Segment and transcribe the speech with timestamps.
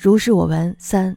[0.00, 1.16] 如是我闻三。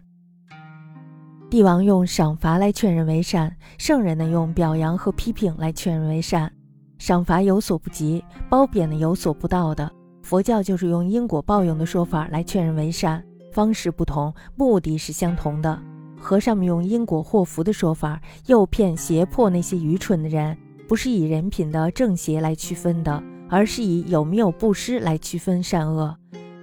[1.51, 6.51] 帝王用赏罚来劝人为善，圣人呢用表扬和批评来劝人为善。
[6.97, 9.87] 赏罚有所不及，褒贬呢有所不到的。
[10.23, 13.23] 佛教就是用因果报应的说法来劝人为善，
[13.53, 15.79] 方式不同，目的是相同的。
[16.19, 20.57] 和尚们用因果祸福的说法，诱骗胁迫那些愚蠢的人，
[20.87, 26.17] 不是以人品的正邪来区分的，而是以有没有布施来区分善恶。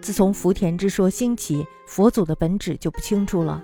[0.09, 3.63] 自从福田之说兴起，佛祖的本旨就不清楚了。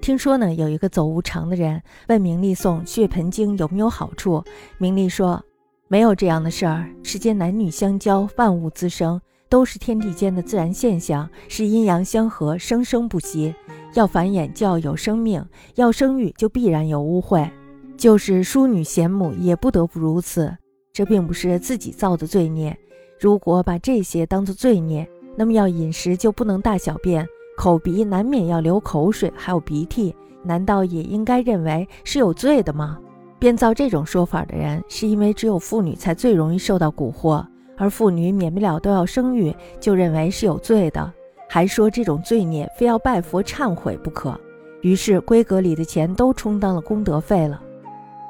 [0.00, 4.42] 听说呢，有一个走无常的人问明丽诵血盆经有没有好处。
[4.78, 5.44] 明丽说，
[5.86, 6.88] 没有这样的事儿。
[7.02, 9.20] 世间男女相交，万物滋生，
[9.50, 13.54] 都是天地间的自然现象，是阴阳相合，生生不息。
[13.92, 17.50] 要繁衍就要有生命，要生育就必然有污秽，
[17.98, 20.56] 就是淑女贤母也不得不如此。
[20.94, 22.74] 这并不是自己造的罪孽。
[23.20, 27.26] 如果把这些当作罪孽，那么要饮食就不能大小便，
[27.56, 32.98] 口鼻难免要流口水，还有鼻涕，难道也应该认为是有罪的吗？
[33.38, 37.42] 编造这种说法的人，是因为只有妇女才最容易受到蛊惑，
[37.76, 41.10] 而妇女免不了都要生育，就认为是有罪的，
[41.48, 44.38] 还说这种罪孽非要拜佛忏悔不可。
[44.82, 47.62] 于是闺阁里的钱都充当了功德费了。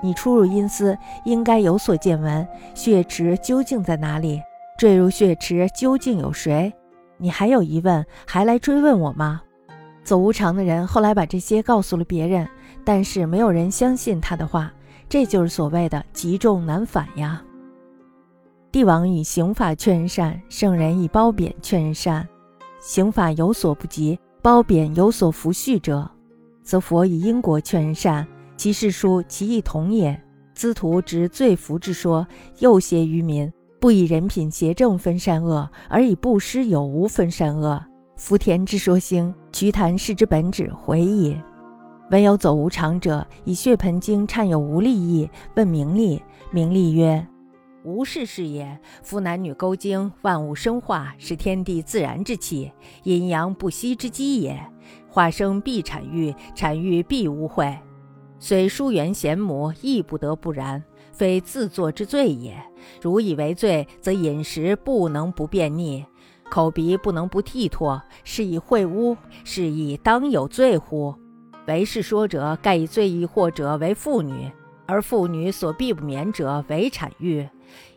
[0.03, 4.41] 你出入阴司，应该有所见闻，血池究竟在哪里？
[4.79, 6.73] 坠入血池究竟有谁？
[7.21, 9.43] 你还有疑问，还来追问我吗？
[10.03, 12.49] 走无常的人后来把这些告诉了别人，
[12.83, 14.73] 但是没有人相信他的话。
[15.09, 17.43] 这就是所谓的极重难返呀。
[18.73, 22.27] 帝王以刑法劝人善，圣人以褒贬劝人善。
[22.81, 26.09] 刑法有所不及，褒贬有所弗恤者，
[26.63, 28.27] 则佛以因果劝人善，
[28.57, 30.19] 其事殊，其义同也。
[30.55, 32.27] 兹图执罪福之说，
[32.61, 33.53] 诱挟于民。
[33.81, 37.83] 不以人品邪正分善恶，而以布施有无分善恶。
[38.15, 41.43] 福田之说兴，瞿昙氏之本旨回也。
[42.11, 46.23] 闻有走无常者，以血盆经忏有无利益，问名利。
[46.51, 47.27] 名利曰：
[47.83, 48.79] 无事是也。
[49.03, 52.71] 夫男女勾经，万物生化，是天地自然之气，
[53.05, 54.61] 阴阳不息之机也。
[55.09, 57.75] 化生必产育，产育必污秽。
[58.39, 60.83] 虽疏远贤母，亦不得不然。
[61.13, 62.55] 非自作之罪也。
[63.01, 66.05] 如以为罪，则饮食不能不便溺，
[66.51, 71.15] 口鼻不能不剃脱，是以秽污，是以当有罪乎？
[71.67, 74.51] 为是说者，盖以罪亦惑者为妇女，
[74.87, 77.49] 而妇女所必不免者为产欲，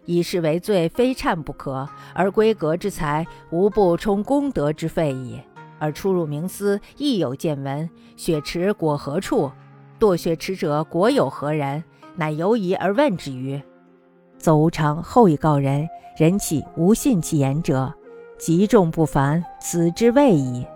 [0.06, 1.88] 以是为罪，非忏不可。
[2.14, 5.40] 而闺阁之财，无不充功德之费矣。
[5.80, 7.90] 而出入冥司，亦有见闻。
[8.16, 9.52] 雪池果何处？
[10.00, 11.84] 堕雪池者，果有何人？
[12.16, 13.64] 乃犹疑而问之曰
[14.44, 15.88] ：“走无常后以告人，
[16.18, 17.94] 人岂无信其言者？
[18.38, 20.68] 极众不凡，此之谓矣。”